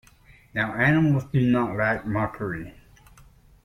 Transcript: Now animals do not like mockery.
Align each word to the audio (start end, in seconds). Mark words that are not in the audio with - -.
Now 0.55 0.73
animals 0.73 1.25
do 1.31 1.39
not 1.51 1.77
like 1.77 2.07
mockery. 2.07 2.73